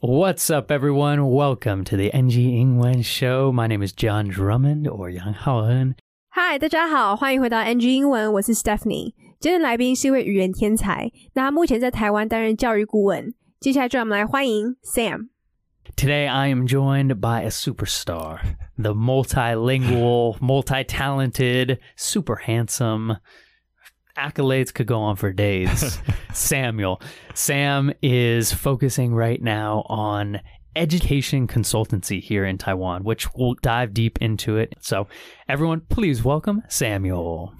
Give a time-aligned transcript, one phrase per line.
[0.00, 1.26] What's up, everyone?
[1.30, 3.50] Welcome to the NG 英文 Show.
[3.50, 5.94] My name is John Drummond or Yang Haoen.
[6.28, 9.14] 嗨，大家好，欢迎回到 NG 英文，我是 Stephanie。
[9.40, 13.34] 今天的来宾是一位语言天才，那他目前在台湾担任教育顾问。
[13.58, 15.28] 接下来就让我们来欢迎 Sam。
[15.96, 18.40] Today, I am joined by a superstar,
[18.76, 23.18] the multilingual, multi talented, super handsome.
[24.17, 25.99] Accolades could go on for days.
[26.33, 27.01] Samuel.
[27.33, 30.41] Sam is focusing right now on
[30.75, 34.73] education consultancy here in Taiwan, which we'll dive deep into it.
[34.79, 35.07] So,
[35.47, 37.53] everyone, please welcome Samuel.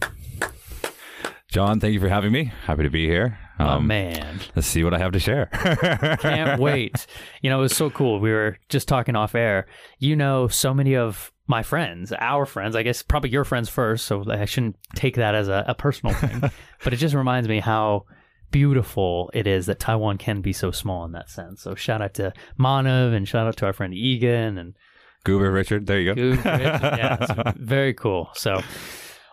[1.49, 2.45] John, thank you for having me.
[2.65, 3.37] Happy to be here.
[3.59, 4.39] oh, man.
[4.55, 5.47] Let's see what I have to share.
[6.21, 7.05] Can't wait.
[7.41, 8.21] You know, it was so cool.
[8.21, 9.67] We were just talking off air.
[9.99, 14.05] You know, so many of my friends, our friends, I guess probably your friends first,
[14.05, 16.39] so I shouldn't take that as a, a personal thing.
[16.83, 18.05] but it just reminds me how
[18.51, 21.61] beautiful it is that Taiwan can be so small in that sense.
[21.61, 24.75] So shout out to Manav and shout out to our friend Egan and
[25.25, 26.15] Goober Richard, there you go.
[26.15, 26.43] Goog.
[26.45, 28.29] yeah, very cool.
[28.33, 28.61] So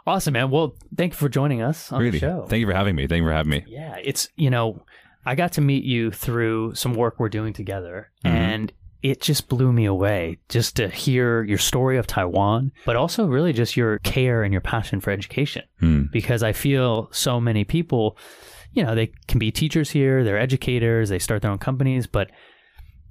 [0.06, 0.50] awesome, man.
[0.50, 2.11] Well, thank you for joining us on really.
[2.11, 2.47] the show.
[2.48, 3.06] Thank you for having me.
[3.06, 3.65] Thank you for having me.
[3.69, 4.83] Yeah, it's you know,
[5.25, 8.31] I got to meet you through some work we're doing together, Mhm.
[8.31, 13.27] and it just blew me away just to hear your story of Taiwan, but also
[13.27, 15.63] really just your care and your passion for education.
[15.81, 16.05] Hmm.
[16.13, 18.17] Because I feel so many people,
[18.73, 22.31] you know, they can be teachers here, they're educators, they start their own companies, but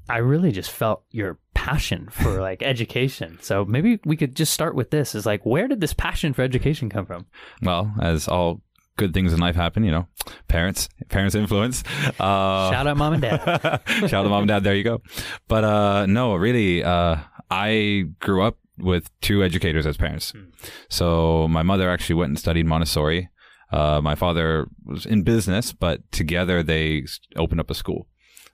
[0.10, 3.40] I really just felt your passion for like education.
[3.42, 6.42] So maybe we could just start with this is like where did this passion for
[6.42, 7.26] education come from?
[7.62, 8.62] Well, as all
[8.98, 10.08] good things in life happen, you know,
[10.48, 11.84] parents, parents influence.
[12.20, 13.81] Uh, Shout out mom and dad.
[13.88, 14.64] Shout out mom and dad.
[14.64, 15.02] There you go.
[15.48, 17.17] But uh, no, really, uh,
[17.50, 20.31] I grew up with two educators as parents.
[20.31, 20.45] Hmm.
[20.89, 23.30] So my mother actually went and studied Montessori.
[23.72, 28.08] Uh, my father was in business, but together they opened up a school.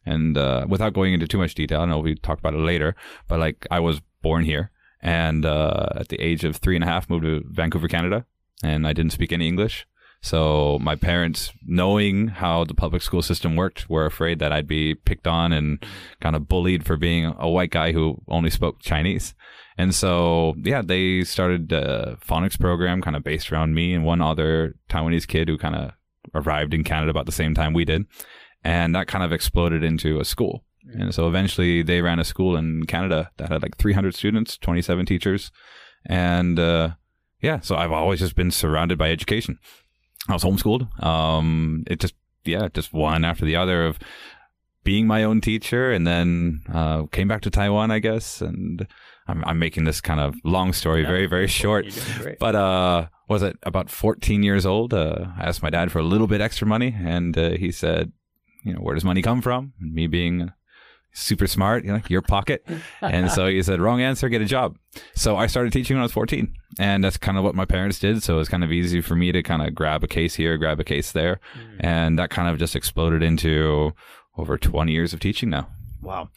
[0.06, 2.96] And uh, without going into too much detail, I know we talk about it later,
[3.28, 6.88] but like I was born here and uh, at the age of three and a
[6.88, 8.26] half moved to Vancouver, Canada,
[8.64, 9.86] and I didn't speak any English.
[10.24, 14.96] So my parents, knowing how the public school system worked, were afraid that I'd be
[14.96, 15.86] picked on and
[16.22, 19.36] kind of bullied for being a white guy who only spoke Chinese.
[19.78, 24.22] And so, yeah, they started a phonics program kind of based around me and one
[24.22, 25.92] other Taiwanese kid who kind of
[26.34, 28.06] arrived in Canada about the same time we did.
[28.64, 30.64] And that kind of exploded into a school.
[30.94, 35.06] And so eventually they ran a school in Canada that had like 300 students, 27
[35.06, 35.52] teachers.
[36.06, 36.92] And uh,
[37.42, 39.60] yeah, so I've always just been surrounded by education.
[40.28, 41.04] I was homeschooled.
[41.04, 44.00] Um, it just, yeah, just one after the other of
[44.84, 48.42] being my own teacher and then uh, came back to Taiwan, I guess.
[48.42, 48.88] And
[49.28, 51.86] I'm, I'm making this kind of long story very, very short.
[51.86, 52.40] You're doing great.
[52.40, 54.94] But uh, was it about 14 years old?
[54.94, 58.12] Uh, I asked my dad for a little bit extra money, and uh, he said,
[58.64, 60.52] "You know, where does money come from?" And me being
[61.14, 62.68] super smart, you know, your pocket.
[63.02, 64.78] and so he said, "Wrong answer, get a job."
[65.16, 68.00] So I started teaching when I was 14, and that's kind of what my parents
[68.00, 68.24] did.
[68.24, 70.58] So it was kind of easy for me to kind of grab a case here,
[70.58, 71.78] grab a case there, mm.
[71.80, 73.94] and that kind of just exploded into
[74.38, 75.68] over 20 years of teaching now.
[76.02, 76.30] Wow.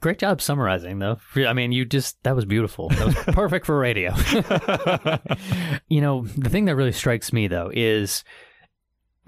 [0.00, 1.18] Great job summarizing, though.
[1.36, 2.88] I mean, you just, that was beautiful.
[2.88, 4.12] That was perfect for radio.
[5.88, 8.24] you know, the thing that really strikes me, though, is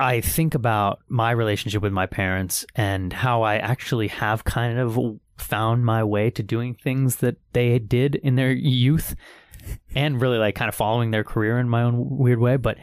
[0.02, 4.98] I think about my relationship with my parents and how I actually have kind of
[5.38, 9.14] found my way to doing things that they did in their youth
[9.94, 12.56] and really like kind of following their career in my own weird way.
[12.56, 12.78] But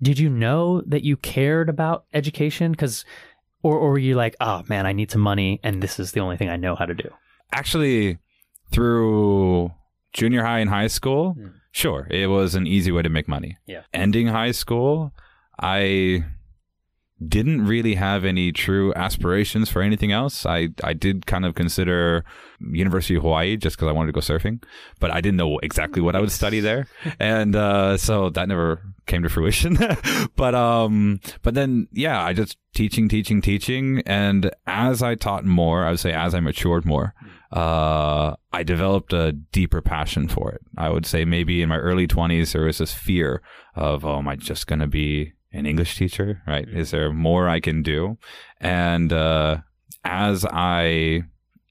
[0.00, 2.70] did you know that you cared about education?
[2.72, 3.04] Because
[3.62, 6.20] or, or were you like, oh man, I need some money and this is the
[6.20, 7.10] only thing I know how to do?
[7.52, 8.16] actually
[8.72, 9.72] through
[10.12, 11.48] junior high and high school Hmm.
[11.72, 13.82] sure it was an easy way to make money Yeah.
[13.92, 15.12] ending high school
[15.58, 16.24] i
[17.26, 20.46] didn't really have any true aspirations for anything else.
[20.46, 22.24] I i did kind of consider
[22.60, 24.62] university of hawaii just because i wanted to go surfing
[24.98, 26.86] but i didn't know exactly what i would study there.
[27.18, 29.78] And uh, so that never came to fruition.
[30.36, 34.02] But um but then yeah i just teaching teaching teaching.
[34.06, 37.14] And as i taught more i would say as i matured more
[37.52, 40.60] uh, I developed a deeper passion for it.
[40.78, 43.42] I would say maybe in my early 20s, there was this fear
[43.74, 46.42] of, oh, am I just going to be an English teacher?
[46.46, 46.68] Right?
[46.68, 48.18] Is there more I can do?
[48.60, 49.58] And uh,
[50.04, 51.22] as I,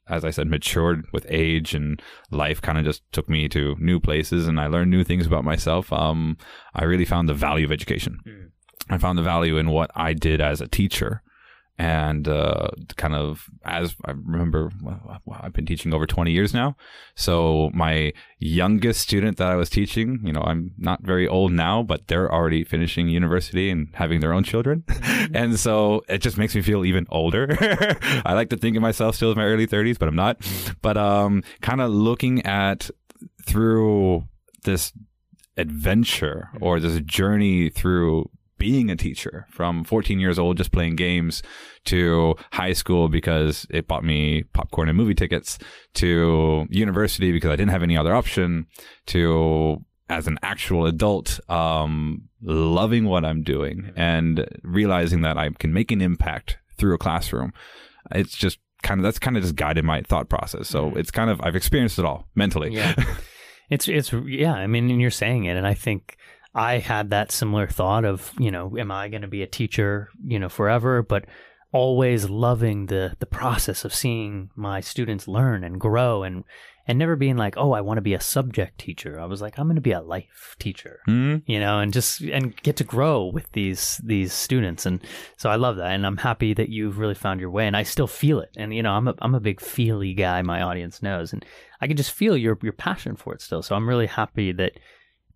[0.08, 4.00] as I said, matured with age and life kind of just took me to new
[4.00, 6.38] places and I learned new things about myself, um,
[6.74, 8.20] I really found the value of education.
[8.28, 8.52] Mm.
[8.90, 11.22] I found the value in what I did as a teacher.
[11.80, 12.68] And uh,
[12.98, 16.76] kind of as I remember, well, I've been teaching over 20 years now.
[17.16, 21.82] So my youngest student that I was teaching, you know, I'm not very old now,
[21.82, 24.84] but they're already finishing university and having their own children.
[24.88, 25.34] Mm-hmm.
[25.36, 27.48] and so it just makes me feel even older.
[28.26, 30.38] I like to think of myself still in my early 30s, but I'm not.
[30.82, 32.90] But um, kind of looking at
[33.46, 34.26] through
[34.66, 34.92] this
[35.56, 38.30] adventure or this journey through
[38.60, 41.42] being a teacher from 14 years old, just playing games
[41.86, 45.58] to high school because it bought me popcorn and movie tickets
[45.96, 48.68] to university because I didn't have any other option
[49.08, 55.72] to as an actual adult, um, loving what I'm doing and realizing that I can
[55.72, 57.54] make an impact through a classroom.
[58.12, 60.68] It's just kind of, that's kind of just guided my thought process.
[60.68, 62.74] So it's kind of, I've experienced it all mentally.
[62.74, 62.96] Yeah.
[63.72, 64.54] It's, it's, yeah.
[64.54, 65.56] I mean, and you're saying it.
[65.56, 66.18] And I think,
[66.54, 70.10] I had that similar thought of, you know, am I going to be a teacher,
[70.26, 71.04] you know, forever?
[71.04, 71.26] But
[71.72, 76.44] always loving the the process of seeing my students learn and grow and
[76.88, 79.20] and never being like, oh, I want to be a subject teacher.
[79.20, 81.44] I was like, I'm going to be a life teacher, mm-hmm.
[81.46, 84.88] you know, and just and get to grow with these these students.
[84.88, 85.00] And
[85.38, 87.68] so I love that, and I'm happy that you've really found your way.
[87.68, 88.50] And I still feel it.
[88.58, 90.42] And you know, I'm a I'm a big feely guy.
[90.42, 91.46] My audience knows, and
[91.80, 93.62] I can just feel your your passion for it still.
[93.62, 94.72] So I'm really happy that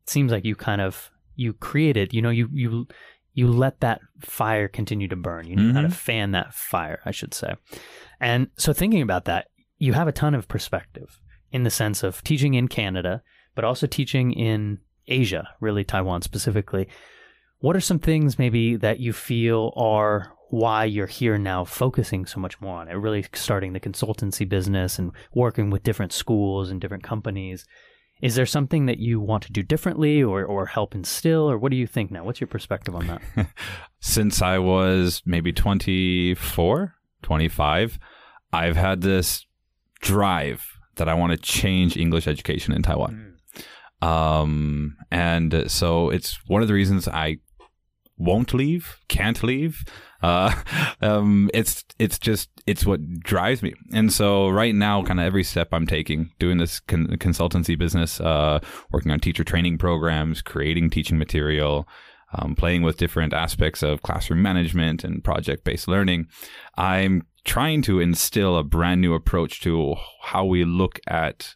[0.05, 2.87] seems like you kind of you created you know you you
[3.33, 5.75] you let that fire continue to burn you know mm-hmm.
[5.75, 5.95] how to mm-hmm.
[5.95, 7.53] fan that fire i should say
[8.19, 9.47] and so thinking about that
[9.77, 11.19] you have a ton of perspective
[11.51, 13.21] in the sense of teaching in canada
[13.55, 16.87] but also teaching in asia really taiwan specifically
[17.59, 22.39] what are some things maybe that you feel are why you're here now focusing so
[22.39, 26.79] much more on it really starting the consultancy business and working with different schools and
[26.79, 27.65] different companies
[28.23, 31.71] is there something that you want to do differently or, or help instill, or what
[31.71, 32.23] do you think now?
[32.23, 33.21] What's your perspective on that?
[33.99, 37.99] Since I was maybe 24, 25,
[38.53, 39.45] I've had this
[39.99, 40.65] drive
[40.95, 43.35] that I want to change English education in Taiwan.
[44.01, 44.07] Mm.
[44.07, 47.39] Um, and so it's one of the reasons I
[48.17, 49.83] won't leave, can't leave.
[50.21, 50.53] Uh,
[51.01, 53.73] um, it's it's just it's what drives me.
[53.93, 58.19] And so right now, kind of every step I'm taking, doing this con- consultancy business,
[58.21, 58.59] uh,
[58.91, 61.87] working on teacher training programs, creating teaching material,
[62.33, 66.27] um, playing with different aspects of classroom management and project based learning,
[66.77, 71.55] I'm trying to instill a brand new approach to how we look at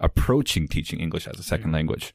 [0.00, 1.72] approaching teaching English as a 2nd mm-hmm.
[1.72, 2.14] language.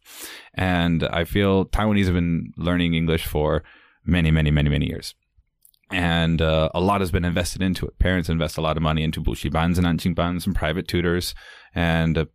[0.53, 3.63] And I feel Taiwanese have been learning English for
[4.05, 5.15] many, many, many, many years
[5.91, 7.99] and uh, a lot has been invested into it.
[7.99, 11.35] Parents invest a lot of money into buxibans and anqingbans and private tutors
[11.75, 12.25] and uh,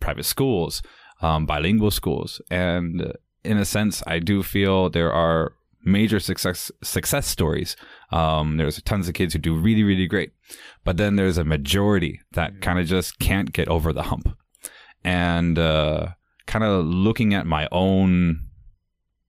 [0.00, 0.82] private schools,
[1.20, 2.40] um, bilingual schools.
[2.50, 3.12] And uh,
[3.44, 5.52] in a sense, I do feel there are
[5.84, 7.76] major success success stories.
[8.10, 10.32] Um, there's tons of kids who do really, really great,
[10.84, 14.36] but then there's a majority that kind of just can't get over the hump.
[15.04, 16.08] And uh,
[16.46, 18.40] kind of looking at my own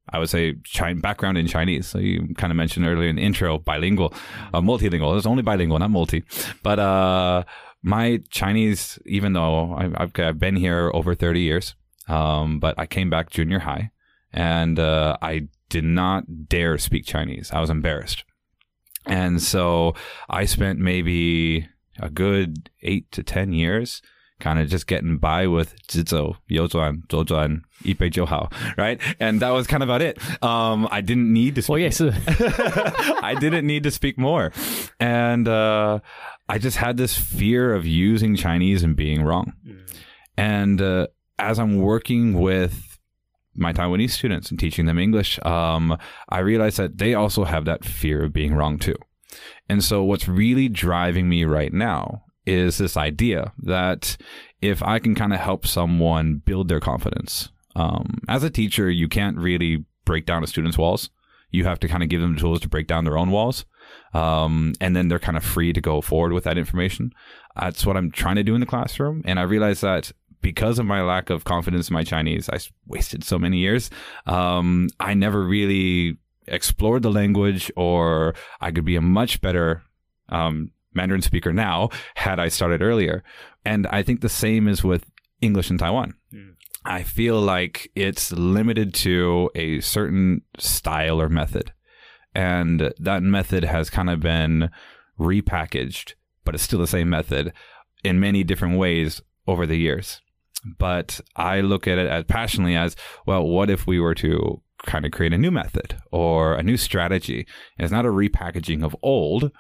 [0.10, 1.88] I would say China, background in Chinese.
[1.88, 4.14] So you kind of mentioned earlier in the intro, bilingual,
[4.54, 5.18] uh, multilingual.
[5.18, 6.24] It's only bilingual, not multi.
[6.62, 7.44] But uh,
[7.82, 11.76] my Chinese, even though I've, I've, been here over 30 years,
[12.08, 13.92] um, but I came back junior high
[14.32, 17.52] and uh, I did not dare speak Chinese.
[17.52, 18.24] I was embarrassed.
[19.06, 19.96] And so
[20.30, 21.68] I spent maybe
[22.00, 24.02] a good eight to 10 years
[24.44, 29.00] kind of just getting by with zizou, yozuan, zozuan, ipe johao, right?
[29.18, 30.18] And that was kind of about it.
[30.44, 31.70] Um, I didn't need to speak.
[31.70, 32.02] Well, yes.
[33.24, 34.52] I didn't need to speak more.
[35.00, 36.00] And uh,
[36.50, 39.54] I just had this fear of using Chinese and being wrong.
[39.66, 39.96] Mm.
[40.36, 41.08] And uh,
[41.40, 43.00] as I'm working with
[43.56, 47.86] my Taiwanese students and teaching them English, um, I realized that they also have that
[47.86, 48.98] fear of being wrong too.
[49.70, 54.18] And so, what's really driving me right now is this idea that
[54.62, 59.08] if I can kind of help someone build their confidence, um, as a teacher, you
[59.08, 61.10] can't really break down a student's walls.
[61.50, 63.66] You have to kind of give them the tools to break down their own walls.
[64.14, 67.14] Um, and then they're kind of free to go forward with that information.
[67.60, 69.22] That's what I'm trying to do in the classroom.
[69.26, 73.24] And I realized that because of my lack of confidence in my Chinese, I wasted
[73.24, 73.90] so many years.
[74.26, 79.84] Um, I never really explored the language, or I could be a much better
[80.30, 83.24] um, Mandarin speaker now had I started earlier.
[83.66, 85.10] And I think the same is with
[85.42, 86.16] English in Taiwan.
[86.34, 86.54] Mm.
[86.86, 91.72] I feel like it's limited to a certain style or method.
[92.36, 94.70] And that method has kind of been
[95.20, 97.54] repackaged, but it's still the same method
[98.04, 100.22] in many different ways over the years.
[100.78, 102.96] But I look at it as passionately as
[103.26, 106.78] well, what if we were to kind of create a new method or a new
[106.78, 107.46] strategy?
[107.78, 109.52] And it's not a repackaging of old,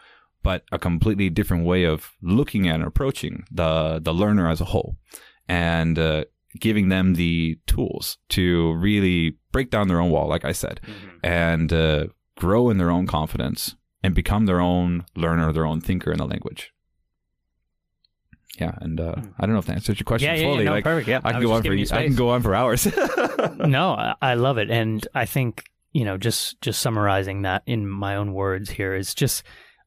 [0.43, 4.65] but a completely different way of looking at and approaching the the learner as a
[4.65, 4.97] whole,
[5.47, 6.25] and uh,
[6.59, 10.79] giving them the tools to really break down their own wall, like I said,
[11.23, 12.07] and uh,
[12.37, 16.27] grow in their own confidence and become their own learner, their own thinker in the
[16.27, 16.71] language.
[18.59, 20.65] Yeah, and uh, I don't know if that answers your question Yeah, yeah, yeah, fully.
[20.65, 21.21] no, like, perfect, yeah.
[21.23, 22.85] I I can was go on for I can go on for hours.
[23.57, 27.87] no, I, I love it, and I think you know, just just summarizing that in
[27.87, 29.43] my own words here is just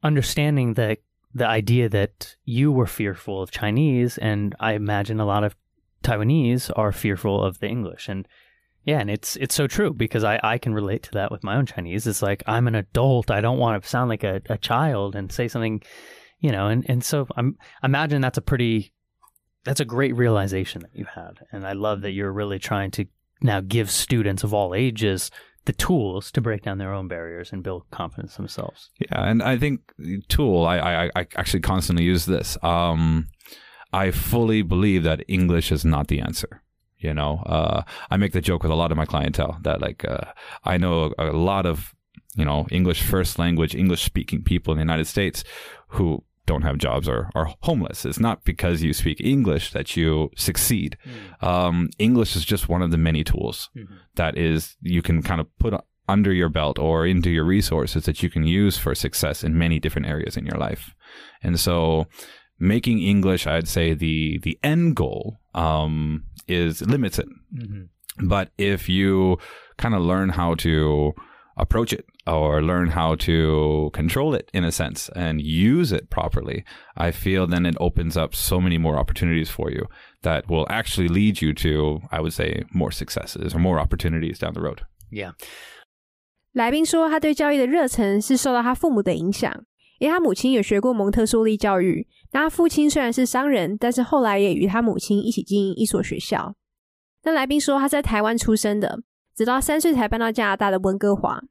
[0.07, 0.99] understanding the
[1.35, 5.55] the idea that you were fearful of Chinese, and I imagine a lot of
[6.03, 8.27] Taiwanese are fearful of the English, and
[8.85, 11.57] yeah, and it's it's so true because I I can relate to that with my
[11.57, 12.07] own Chinese.
[12.07, 15.31] It's like I'm an adult, I don't want to sound like a, a child and
[15.31, 15.83] say something,
[16.41, 18.93] you know, and and so I'm imagine that's a pretty
[19.65, 23.07] that's a great realization that you had, and I love that you're really trying to
[23.43, 25.31] now give students of all ages
[25.67, 28.91] the tools to break down their own barriers and build confidence themselves.
[28.99, 29.81] Yeah, and I think
[30.29, 32.57] tool I, I I actually constantly use this.
[32.63, 33.27] Um,
[33.93, 36.63] I fully believe that English is not the answer.
[36.99, 40.05] You know, uh, I make the joke with a lot of my clientele that like
[40.05, 40.33] uh,
[40.65, 41.95] I know a, a lot of
[42.37, 45.45] you know English first language English speaking people in the United States
[45.89, 48.05] who don't have jobs or are homeless.
[48.05, 50.97] It's not because you speak English that you succeed.
[51.41, 53.69] Um, English is just one of the many tools
[54.15, 55.75] that is you can kind of put
[56.09, 59.81] under your belt or into your resources that you can use for success in many
[59.81, 60.95] different areas in your life.
[61.43, 62.07] And so
[62.59, 67.29] making English, I'd say the the end goal um, is limited.
[68.25, 69.39] But if you
[69.77, 71.13] kind of learn how to
[71.56, 76.64] approach it or learn how to control it in a sense and use it properly,
[76.96, 79.88] I feel then it opens up so many more opportunities for you
[80.24, 84.54] that will actually lead you to, I would say, more successes or more opportunities down
[84.54, 84.80] the road.
[85.12, 85.34] Yeah.
[86.54, 89.66] 来宾说，他对教育的热忱是受到他父母的影响，
[90.00, 92.08] 因为他母亲有学过蒙特梭利教育。
[92.32, 96.56] 那他父亲虽然是商人，但是后来也与他母亲一起经营一所学校。
[97.24, 99.02] 那来宾说，他在台湾出生的，
[99.37, 101.43] 直到三岁才搬到加拿大的温哥华。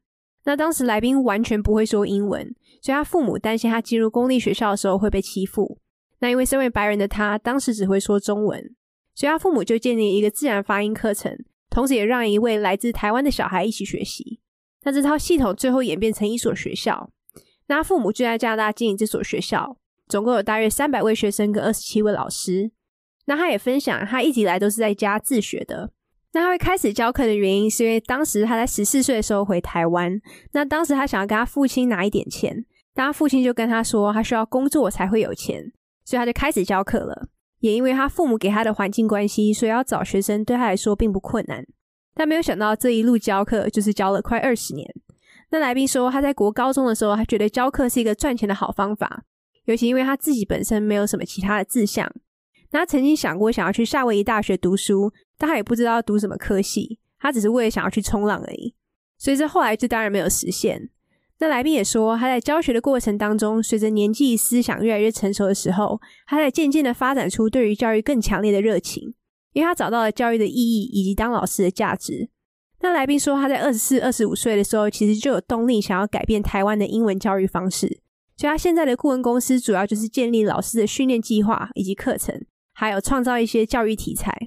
[0.44, 5.78] 那当时来宾完全不会说英文，所以他父母担心他进入公立学校的时候会被欺负。
[6.18, 8.74] 那因为身为白人的他，当时只会说中文，
[9.14, 11.36] 所以他父母就建立一个自然发音课程，
[11.68, 14.40] 同时也让一位来自台湾的小孩一起学习。
[14.84, 17.10] 那这套系统最后演变成一所学校。
[17.66, 19.76] 那父母就在加拿大经营这所学校，
[20.06, 22.70] 总共有大约三百位学生跟二十七位老师。
[23.24, 25.90] 那他也分享，他一直以来都是在家自学的。
[26.36, 30.20] 那他会开始教课的原因，是因为当时他在十四岁的时候回台湾，
[30.52, 35.72] 那当时他想要跟他父亲拿一点钱，但他父亲就跟他说，他需要工作才会有钱，
[36.04, 37.28] 所以他就开始教课了。
[37.60, 41.64] 也因为他父母给他的环境关系，所以要找学生对他来说并不困难。
[42.14, 44.86] 但没有想到这一路教课就是教了快二十年。
[45.50, 49.22] 那来宾说，他在国高中的时候，他觉得教课是一个赚钱的好方法，
[49.64, 52.12] 尤其因为他自己本身没有什么其他的志向。
[52.72, 58.74] 那他曾经想过想要去夏威夷大学读书，但他也不知道读什么科系，他只是为了想要去冲浪而已。
[59.18, 60.90] 所以这后来就当然没有实现。
[61.38, 69.14] 那来宾也说，他在教学的过程当中，随着年纪、思想越来越成熟的时候，他在渐渐的发展出对于教育更强烈的热情。
[69.52, 72.28] 因为他找到了教育的意义以及当老师的价值。
[72.80, 78.00] 那来宾说，他在二十四、二十五岁的时候，其实就有动力想要改变台湾的英文教育方式。
[78.36, 82.38] 所以，他现在的顾问公司主要就是建立老师的训练计划以及课程，
[82.74, 84.45] 还有创造一些教育题材。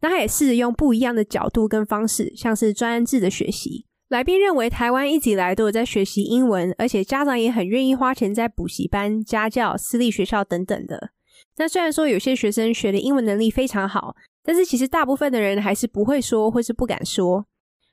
[0.00, 3.86] 那他也试着用不一样的角度跟方式，像是专案制的学习。
[4.08, 11.10] 来宾认为，台湾一直以来都有在学习英文，而且家长也很愿意花钱在补习班、家教、私立学校等等的。
[11.56, 17.46] 那虽然说有些学生学的英文能力非常好，但是其实大部分的人还是不会说或是不敢说。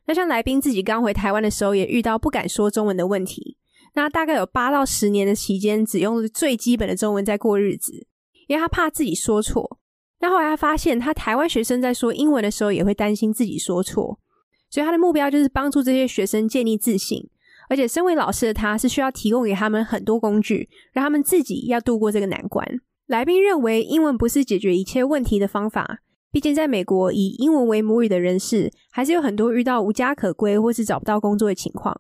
[0.06, 3.58] 那像来宾自己刚回台湾的时候，也遇到不敢说中文的问题。
[3.96, 8.06] 那大概有八到十年的期间，只用最基本的中文在过日子，
[8.48, 9.80] 因为他怕自己说错。
[10.26, 14.18] 那后来他发现，他台湾学生在说英文的时候，也会担心自己说错。
[14.72, 17.30] 所以他的目标就是帮助这些学生建立自信。
[17.70, 22.68] 而且身为老师的他，是需要提供给他们很多工具，让他们自己要度过这个难关。
[23.06, 26.00] 来宾认为，英文不是解决一切问题的方法。
[26.32, 31.96] 毕竟，在美国以英文为母语的人士，还是有很多遇到无家可归或是找不到工作的情况。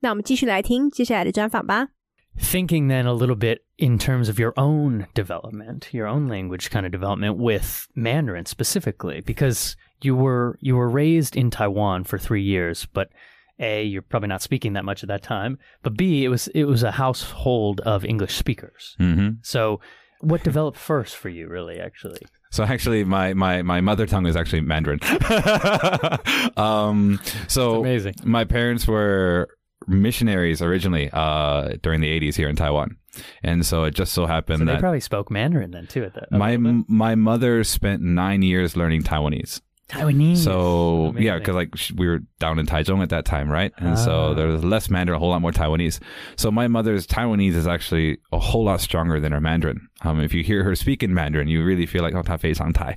[0.00, 1.88] 那我们继续来听接下来的专访吧。
[2.36, 6.84] Thinking then a little bit in terms of your own development, your own language kind
[6.84, 12.42] of development with Mandarin specifically, because you were you were raised in Taiwan for three
[12.42, 13.10] years, but
[13.59, 16.65] a, you're probably not speaking that much at that time, but B, it was it
[16.65, 18.95] was a household of English speakers.
[18.97, 19.79] hmm So
[20.21, 22.21] what developed first for you really actually?
[22.51, 24.99] So actually, my, my, my mother tongue is actually Mandarin.
[26.57, 28.15] um, so amazing.
[28.23, 29.49] my parents were
[29.87, 32.97] missionaries originally uh, during the 80s here in Taiwan.
[33.43, 36.31] And so it just so happened So they probably spoke Mandarin then too at that.
[36.31, 39.61] my my mother spent nine years learning Taiwanese.
[39.89, 40.37] Taiwanese.
[40.37, 41.23] So Amazing.
[41.23, 43.73] yeah, because like we were down in Taichung at that time, right?
[43.77, 44.29] And so ah.
[44.29, 45.99] so there's less Mandarin, a whole lot more Taiwanese.
[46.35, 49.87] So my mother's Taiwanese is actually a whole lot stronger than her Mandarin.
[50.01, 52.53] Um, if you hear her speak in Mandarin, you really feel like oh, ta fei
[52.53, 52.95] sang Tai.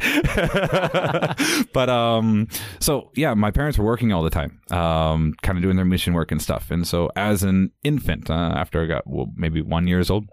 [1.72, 5.76] but um, so yeah, my parents were working all the time, um, kind of doing
[5.76, 6.70] their mission work and stuff.
[6.70, 10.28] And so as an infant, uh, after I got well, maybe one years old.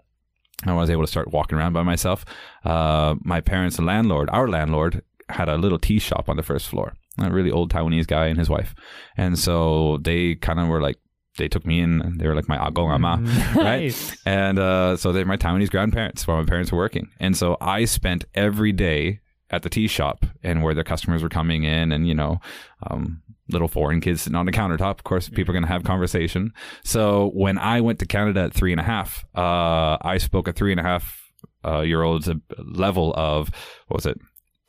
[0.66, 2.26] I was able to start walking around by myself.
[2.66, 6.94] Uh, my parents' landlord, our landlord, had a little tea shop on the first floor.
[7.18, 8.74] A really old Taiwanese guy and his wife,
[9.16, 10.96] and so they kind of were like,
[11.38, 12.00] they took me in.
[12.00, 13.18] and They were like my agong ama,
[13.56, 14.16] right?
[14.24, 17.08] And uh, so they're my Taiwanese grandparents while my parents were working.
[17.18, 19.20] And so I spent every day
[19.50, 22.40] at the tea shop and where their customers were coming in and, you know,
[22.88, 24.92] um, little foreign kids sitting on the countertop.
[24.98, 26.52] Of course, people are going to have conversation.
[26.84, 30.52] So when I went to Canada at three and a half, uh, I spoke a
[30.52, 31.20] three and a half
[31.64, 33.50] uh, year old's uh, level of,
[33.88, 34.18] what was it?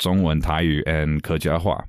[0.01, 1.84] 中文, Taiyu, and Kejiahua.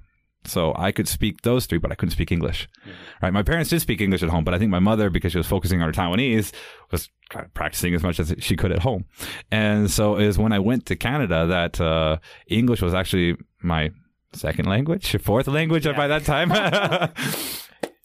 [0.45, 2.69] So I could speak those three, but I couldn't speak English.
[2.85, 2.92] Yeah.
[3.23, 3.33] Right.
[3.33, 5.47] My parents did speak English at home, but I think my mother, because she was
[5.47, 6.52] focusing on her Taiwanese,
[6.90, 7.09] was
[7.54, 9.04] practicing as much as she could at home.
[9.50, 13.92] And so it was when I went to Canada that uh, English was actually my
[14.33, 15.92] second language, fourth language yeah.
[15.92, 16.50] by that time.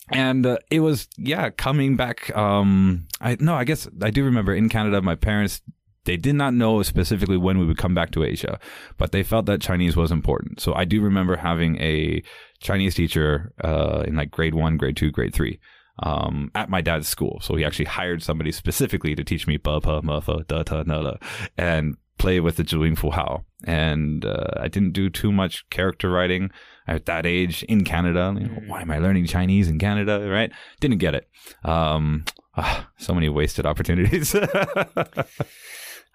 [0.11, 4.53] and uh, it was yeah coming back um i no i guess i do remember
[4.53, 5.61] in canada my parents
[6.07, 8.59] they did not know specifically when we would come back to asia
[8.97, 12.23] but they felt that chinese was important so i do remember having a
[12.59, 15.59] chinese teacher uh, in like grade one grade two grade three
[16.03, 19.79] um, at my dad's school so he actually hired somebody specifically to teach me ba
[19.81, 21.15] pa ma fa da ta na la
[21.57, 23.45] and play with the Zhuyin Fu Hao.
[23.63, 26.51] And uh, I didn't do too much character writing
[26.87, 28.35] at that age in Canada.
[28.39, 30.27] You know, why am I learning Chinese in Canada?
[30.29, 30.51] Right?
[30.79, 31.27] Didn't get it.
[31.63, 34.35] Um, ah, so many wasted opportunities.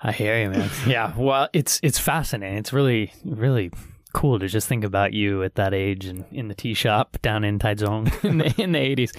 [0.03, 0.71] I hear you, man.
[0.87, 2.59] Yeah, well, it's it's fascinating.
[2.59, 3.71] It's really really
[4.13, 7.45] cool to just think about you at that age and in the tea shop down
[7.45, 9.13] in Taichung in the in the eighties,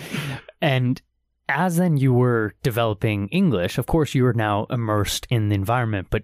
[0.62, 1.02] and
[1.50, 3.78] as then you were developing English.
[3.78, 6.24] Of course, you were now immersed in the environment, but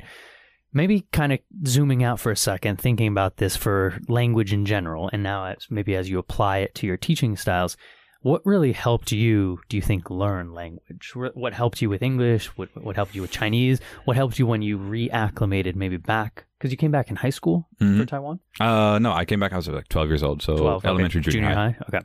[0.73, 5.09] maybe kind of zooming out for a second, thinking about this for language in general,
[5.11, 7.77] and now as maybe as you apply it to your teaching styles.
[8.21, 11.13] What really helped you, do you think, learn language?
[11.15, 12.47] What helped you with English?
[12.57, 13.79] What, what helped you with Chinese?
[14.03, 16.45] What helped you when you reacclimated maybe back?
[16.57, 18.07] Because you came back in high school for Mhm.
[18.07, 18.39] Taiwan?
[18.59, 19.53] uh, no, I came back.
[19.53, 20.41] I was like 12 years old.
[20.41, 20.87] So 12, okay.
[20.89, 21.77] elementary, junior, high.
[21.87, 21.99] Okay.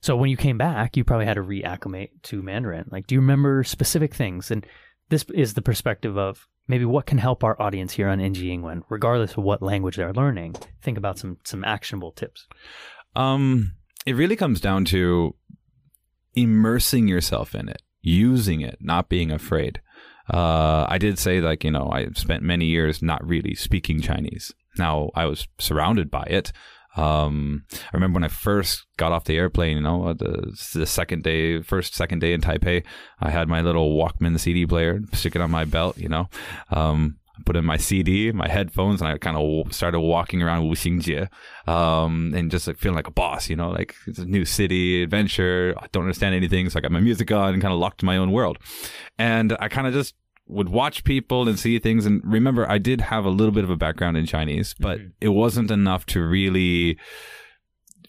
[0.00, 2.86] So when you came back, you probably had to reacclimate to Mandarin.
[2.90, 4.50] Like, do you remember specific things?
[4.50, 4.66] And
[5.10, 8.84] this is the perspective of maybe what can help our audience here on NG England,
[8.88, 10.56] regardless of what language they're learning.
[10.80, 12.46] Think about some some actionable tips.
[13.14, 13.72] Um,
[14.06, 15.34] it really comes down to
[16.42, 19.80] immersing yourself in it, using it, not being afraid.
[20.32, 24.52] Uh, I did say like you know I spent many years not really speaking Chinese.
[24.76, 26.52] Now I was surrounded by it.
[26.96, 31.22] Um, I remember when I first got off the airplane, you know, the, the second
[31.22, 32.84] day, first, second day in Taipei,
[33.20, 36.28] I had my little Walkman CD player, stick it on my belt, you know.
[36.70, 40.64] Um, I put in my CD, my headphones, and I kind of started walking around
[40.64, 41.28] Wuxingjie,
[41.68, 45.02] um, and just like feeling like a boss, you know, like it's a new city,
[45.02, 45.74] adventure.
[45.78, 48.06] I don't understand anything, so I got my music on and kind of locked in
[48.06, 48.58] my own world.
[49.18, 50.14] And I kind of just
[50.46, 52.06] would watch people and see things.
[52.06, 55.12] And remember, I did have a little bit of a background in Chinese, but Mhm.
[55.20, 56.98] it wasn't enough to really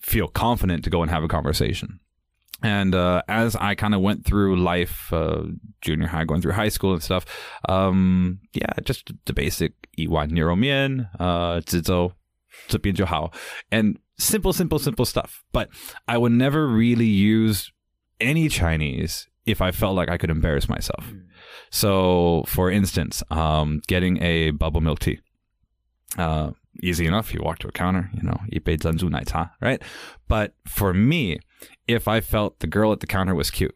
[0.01, 1.99] feel confident to go and have a conversation
[2.61, 5.43] and uh, as I kind of went through life, uh,
[5.81, 7.25] junior high, going through high school and stuff,
[7.67, 12.13] um, yeah, just the basic eat one neuro mien, uh, zizou,
[13.07, 13.31] hao,
[13.71, 15.43] and simple, simple, simple stuff.
[15.51, 15.69] But
[16.07, 17.71] I would never really use
[18.19, 21.05] any Chinese if I felt like I could embarrass myself.
[21.05, 21.19] Hmm.
[21.71, 25.19] So, for instance, um, getting a bubble milk tea.
[26.17, 27.33] Uh, easy enough.
[27.33, 29.81] You walk to a counter, you know, ipe zanzu naita, right?
[30.27, 31.39] But for me,
[31.87, 33.75] if I felt the girl at the counter was cute,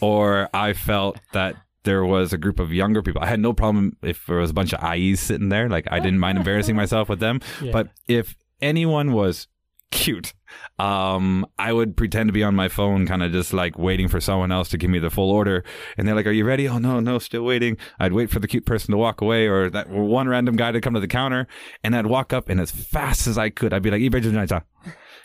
[0.00, 3.96] or I felt that there was a group of younger people, I had no problem
[4.02, 5.68] if there was a bunch of IEs sitting there.
[5.68, 7.40] Like I didn't mind embarrassing myself with them.
[7.60, 7.72] Yeah.
[7.72, 9.46] But if anyone was
[9.94, 10.34] cute.
[10.78, 14.20] Um, I would pretend to be on my phone, kind of just like waiting for
[14.20, 15.64] someone else to give me the full order.
[15.96, 16.68] And they're like, Are you ready?
[16.68, 17.76] Oh, no, no, still waiting.
[17.98, 20.80] I'd wait for the cute person to walk away or that one random guy to
[20.80, 21.46] come to the counter.
[21.82, 24.62] And I'd walk up and as fast as I could, I'd be like, eBay Junjaita.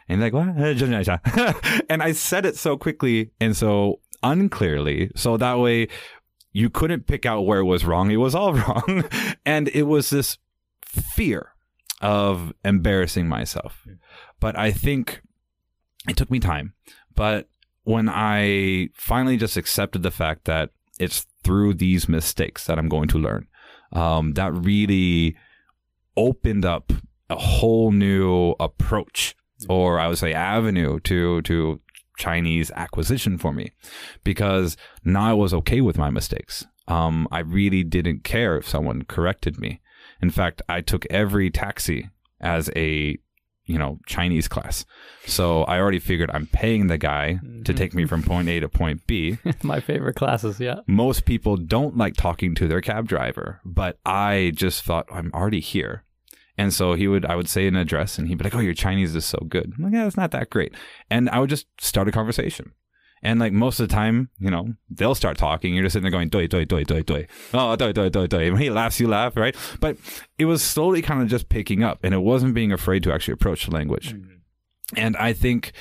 [0.08, 0.56] And like, What?
[1.90, 5.12] and I said it so quickly and so unclearly.
[5.16, 5.88] So that way
[6.52, 8.12] you couldn't pick out where it was wrong.
[8.12, 9.04] It was all wrong.
[9.46, 10.38] and it was this
[10.86, 11.54] fear
[12.02, 13.86] of embarrassing myself.
[14.40, 15.22] But I think
[16.08, 16.74] it took me time.
[17.16, 17.50] But
[17.84, 23.08] when I finally just accepted the fact that it's through these mistakes that I'm going
[23.10, 23.48] to learn,
[23.92, 25.36] um, that really
[26.16, 26.92] opened up
[27.30, 29.36] a whole new approach
[29.68, 31.82] or I would say avenue to to
[32.18, 33.72] Chinese acquisition for me
[34.24, 36.66] because now I was okay with my mistakes.
[36.88, 39.82] Um, I really didn't care if someone corrected me.
[40.22, 42.10] In fact, I took every taxi
[42.42, 43.18] as a
[43.66, 44.86] you know Chinese class.
[45.26, 48.68] So I already figured I'm paying the guy to take me from point A to
[48.68, 49.38] point B.
[49.64, 50.80] My favorite classes, yeah.
[50.88, 55.60] Most people don't like talking to their cab driver, but I just thought I'm already
[55.60, 56.04] here.
[56.58, 58.74] And so he would, I would say an address, and he'd be like, "Oh, your
[58.74, 60.76] Chinese is so good." I'm like, "Yeah, it's not that great."
[61.10, 62.74] And I would just start a conversation.
[63.22, 65.74] And like most of the time, you know, they'll start talking.
[65.74, 68.52] You're just sitting there going, "Doi, doi, doi, doi, doi." Oh, doi, doi, doi, doi.
[68.52, 69.56] When he laughs, you laugh, right?
[69.80, 69.98] But
[70.38, 73.34] it was slowly kind of just picking up, and it wasn't being afraid to actually
[73.34, 74.16] approach the language.
[74.96, 75.74] And I think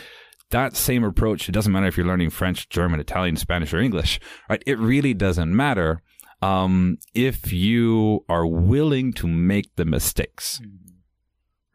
[0.51, 4.19] that same approach, it doesn't matter if you're learning French, German, Italian, Spanish, or English,
[4.49, 4.63] right?
[4.67, 6.03] It really doesn't matter
[6.43, 10.61] um, if you are willing to make the mistakes.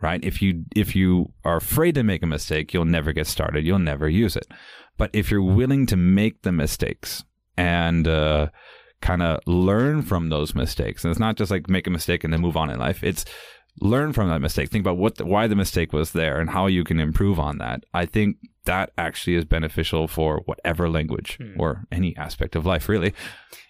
[0.02, 0.22] Right?
[0.22, 3.66] If you if you are afraid to make a mistake, you'll never get started.
[3.66, 4.46] You'll never use it.
[4.98, 7.24] But if you're willing to make the mistakes
[7.58, 8.50] and uh,
[9.02, 12.34] kind of learn from those mistakes, and it's not just like make a mistake and
[12.34, 13.04] then move on in life.
[13.04, 13.26] It's
[13.82, 14.70] learn from that mistake.
[14.70, 17.58] Think about what the, why the mistake was there and how you can improve on
[17.58, 17.84] that.
[17.94, 23.14] I think that actually is beneficial for whatever language or any aspect of life, really.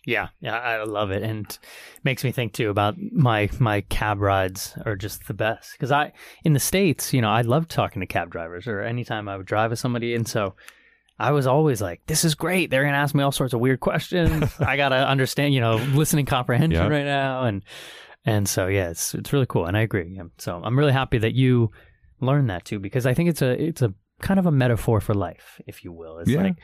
[0.05, 1.57] Yeah, yeah, I love it, and
[2.03, 6.11] makes me think too about my my cab rides are just the best because I
[6.43, 9.45] in the states, you know, I love talking to cab drivers or anytime I would
[9.45, 10.55] drive with somebody, and so
[11.22, 13.80] I was always like, "This is great." They're gonna ask me all sorts of weird
[13.80, 14.54] questions.
[14.60, 16.88] I gotta understand, you know, listening comprehension Yeah.
[16.88, 17.62] right now, and
[18.24, 20.14] and so yeah, it's it's really cool, and I agree.
[20.16, 20.24] Yeah.
[20.38, 21.70] So I'm really happy that you
[22.20, 25.14] learned that too because I think it's a it's a kind of a metaphor for
[25.14, 26.18] life, if you will.
[26.18, 26.42] It's Yeah.
[26.42, 26.56] like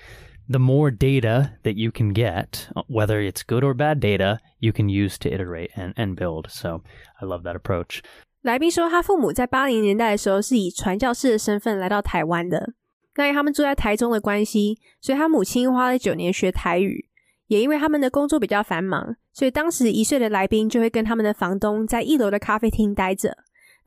[0.48, 4.88] the more data that you can get, whether it's good or bad data, you can
[4.88, 6.48] use to iterate and, and build.
[6.50, 6.82] So
[7.20, 8.02] I love that approach.
[8.42, 12.74] 来宾说，他父母在八零年代的时候是以传教士的身份来到台湾的。
[13.19, 17.09] 那因为他们住在台中的关系，所以他母亲花了九年学台语。
[17.47, 23.35] 也因为他们的工作比较繁忙，所以当时一岁的来宾就会跟他们的房东在一楼的咖啡厅待着。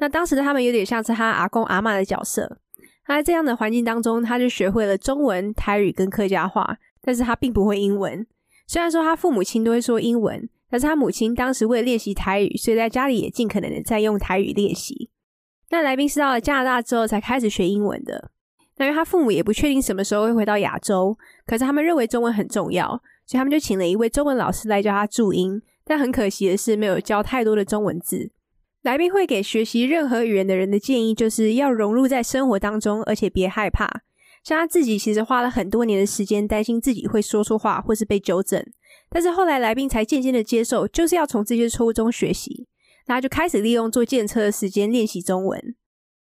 [0.01, 2.59] 那当时的他们有点像是他阿公阿嬷的角色。
[3.07, 8.27] 那在这样的环境当中，他就学会了中文、台语跟客家话，但是他并不会英文。
[8.67, 15.09] 虽然说他父母亲都会说英文，但是他母亲当时为了练习台语，所以在家里也尽可能的在用台语练习。
[15.71, 18.33] 那来宾是到了加拿大之后才开始学英文的。
[18.77, 22.89] 那因为他父母也不确定什么时候会回到亚洲，可是他们认为中文很重要，
[23.27, 25.61] 所以他们就请了一位中文老师来教他注音。
[25.85, 28.31] 但很可惜的是，没有教太多的中文字。
[28.83, 34.03] 来宾会给学习任何语言的人的建议，就是要融入在生活当中，而且别害怕。
[34.43, 38.65] 像他自己其实花了很多年的时间，担心自己会说错话或是被纠正，
[39.09, 42.67] 但是后来来宾才渐渐的接受，就是要从这些错误中学习。
[43.07, 45.75] 那他就开始利用坐电车的时间练习中文。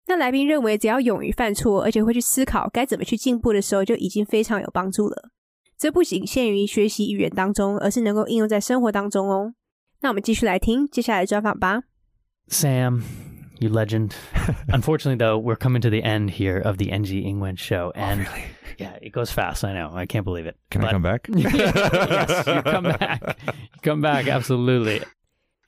[0.08, 5.30] 那来宾认为，只要勇于犯错，而且会去思考该怎么去进步的时候，就已经非常有帮助了。
[5.78, 9.54] 这不仅限于学习语言当中，而是能够应用在生活当中哦。
[10.00, 11.84] 那我们继续来听接下来的专访吧。
[12.48, 13.02] Sam,
[13.58, 14.10] you legend.
[14.68, 17.90] Unfortunately, though, we're coming to the end here of the NG Ingwen show.
[17.94, 18.26] And
[18.76, 19.64] yeah, it goes fast.
[19.64, 19.90] I know.
[19.94, 20.56] I can't believe it.
[20.70, 21.28] Can I But- come back?
[21.28, 23.36] yes, you come back.
[23.46, 25.00] You come back, absolutely.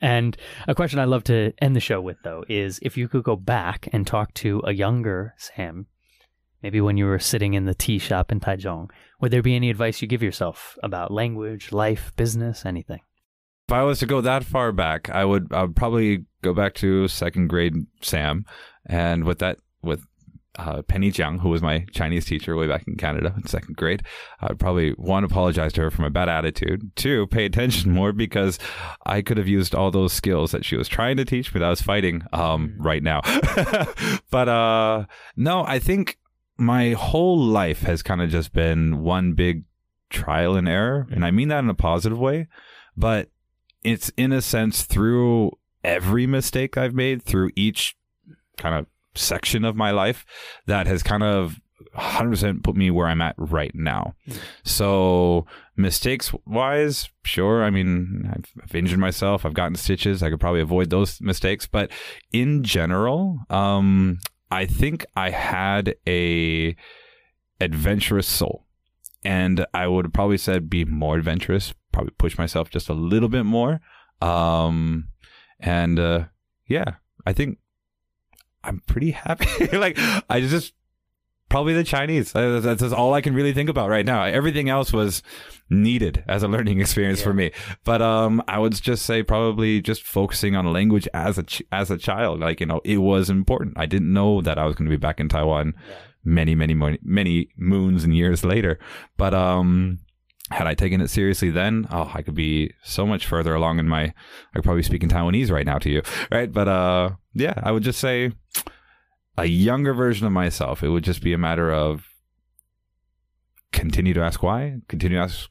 [0.01, 0.35] And
[0.67, 3.35] a question I love to end the show with, though, is if you could go
[3.35, 5.85] back and talk to a younger Sam,
[6.63, 9.69] maybe when you were sitting in the tea shop in Taichung, would there be any
[9.69, 13.01] advice you give yourself about language, life, business, anything?
[13.67, 16.73] If I was to go that far back, I would I would probably go back
[16.75, 18.45] to second grade Sam,
[18.85, 20.05] and with that with
[20.57, 24.03] uh, Penny Jiang, who was my Chinese teacher way back in Canada in second grade,
[24.41, 26.91] I would probably one apologize to her for my bad attitude.
[26.95, 28.59] Two, pay attention more because
[29.05, 31.65] I could have used all those skills that she was trying to teach me that
[31.65, 33.21] I was fighting um, right now.
[34.29, 36.17] but uh, no, I think
[36.57, 39.63] my whole life has kind of just been one big
[40.09, 41.07] trial and error.
[41.11, 42.47] And I mean that in a positive way,
[42.97, 43.29] but
[43.83, 47.95] it's in a sense through every mistake I've made, through each
[48.57, 50.25] kind of section of my life
[50.65, 51.59] that has kind of
[51.97, 54.15] 100% put me where I'm at right now.
[54.63, 55.45] So,
[55.75, 57.63] mistakes wise, sure.
[57.63, 60.23] I mean, I've, I've injured myself, I've gotten stitches.
[60.23, 61.67] I could probably avoid those mistakes.
[61.67, 61.91] But
[62.31, 64.19] in general, um,
[64.49, 66.75] I think I had a
[67.59, 68.65] adventurous soul.
[69.23, 73.43] And I would probably said be more adventurous, probably push myself just a little bit
[73.43, 73.79] more.
[74.19, 75.09] Um,
[75.59, 76.25] and uh,
[76.67, 76.95] yeah,
[77.25, 77.59] I think
[78.63, 79.67] I'm pretty happy.
[79.77, 79.97] like
[80.29, 80.73] I just
[81.49, 82.33] probably the Chinese.
[82.33, 84.23] Uh, That's, that's all I can really think about right now.
[84.23, 85.21] Everything else was
[85.69, 87.51] needed as a learning experience for me.
[87.83, 91.91] But um, I would just say probably just focusing on language as a ch- as
[91.91, 92.39] a child.
[92.39, 93.73] Like you know, it was important.
[93.77, 95.73] I didn't know that I was going to be back in Taiwan
[96.23, 98.79] many, many, many, many moons and years later.
[99.17, 99.99] But um,
[100.50, 103.88] had I taken it seriously then, oh, I could be so much further along in
[103.88, 104.02] my.
[104.04, 104.14] I
[104.54, 106.52] could probably speak in Taiwanese right now to you, right?
[106.52, 108.32] But uh, yeah, I would just say
[109.36, 110.82] a younger version of myself.
[110.82, 112.04] It would just be a matter of
[113.72, 115.50] continue to ask why, continue to ask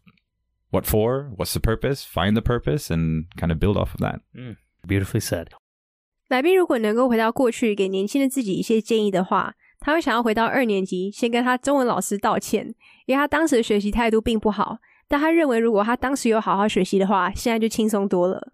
[0.72, 4.22] what for, what's the purpose, find the purpose, and kind of build off of that.
[4.88, 5.50] Beautifully said.
[6.30, 12.74] 来宾如果能够回到过去，给年轻的自己一些建议的话，他会想要回到二年级，先跟他中文老师道歉，
[13.06, 14.80] 因为他当时的学习态度并不好。
[15.11, 18.53] 但他认为，如果他当时有好好学习的话，现在就轻松多了。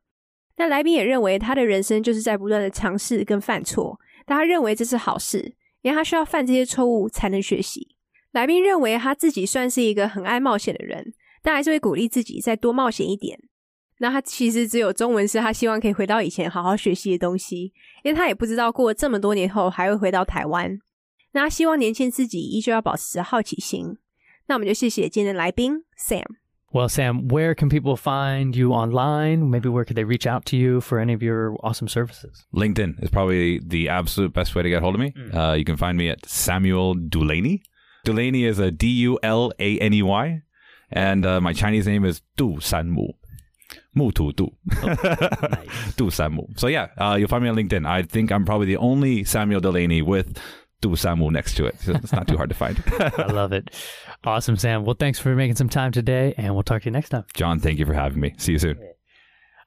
[0.56, 7.94] 那来宾也认为，他的人生就是在不断的尝试跟犯错，但他认为这是好事，因为他需要犯这些错误才能学习。
[8.32, 13.38] 来宾认为他自己算是一个很爱冒险的人，但还是会鼓励自己再多冒险一点。
[13.98, 20.78] 那他其实只有中文是他希望可以回到以前好好学习的东西，因为他也不知道过了这么多年后还会回到台湾。
[21.32, 23.98] 那他希望年轻自己依旧要保持好奇心。
[24.46, 26.24] 那我们就谢谢今天的来宾 Sam。
[26.76, 29.50] Well, Sam, where can people find you online?
[29.50, 32.44] Maybe where could they reach out to you for any of your awesome services?
[32.54, 35.14] LinkedIn is probably the absolute best way to get hold of me.
[35.32, 37.62] Uh, you can find me at Samuel Dulaney.
[38.04, 40.42] Dulaney is a D U L A N E Y,
[40.90, 43.06] and uh, my Chinese name is Du San Mu.
[43.94, 44.50] Mu Tu Du.
[45.96, 46.42] Du San Mu.
[46.56, 47.88] So yeah, uh, you'll find me on LinkedIn.
[47.88, 50.38] I think I'm probably the only Samuel Delaney with
[50.90, 51.76] Du San next to it.
[51.86, 52.82] It's not too hard to find.
[53.18, 53.74] I love it.
[54.24, 54.84] Awesome, Sam.
[54.84, 57.24] Well, thanks for making some time today, and we'll talk to you next time.
[57.34, 58.34] John, thank you for having me.
[58.38, 58.78] See you soon.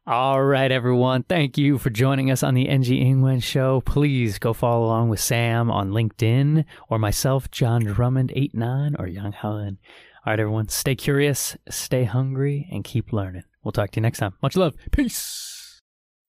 [0.08, 1.24] All right, everyone.
[1.24, 3.82] Thank you for joining us on the NG Ingwen Show.
[3.82, 9.78] Please go follow along with Sam on LinkedIn or myself, John Drummond89 or Yang Haoen.
[10.26, 10.70] All right, everyone.
[10.70, 13.44] Stay curious, stay hungry, and keep learning.
[13.64, 14.34] We'll talk to you next time.
[14.42, 14.76] Much love.
[14.92, 15.49] Peace.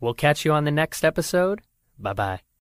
[0.00, 1.60] We'll catch you on the next episode.
[1.98, 2.49] Bye-bye.